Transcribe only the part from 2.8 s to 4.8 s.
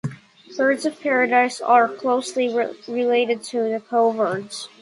related to the corvids.